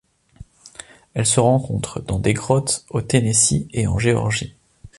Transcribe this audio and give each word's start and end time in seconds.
Elle 1.13 1.27
se 1.27 1.39
rencontre 1.39 2.01
dans 2.01 2.17
des 2.17 2.33
grottes 2.33 2.87
au 2.89 3.01
Tennessee 3.03 3.67
et 3.71 3.85
en 3.85 3.99
Géorgie. 3.99 4.55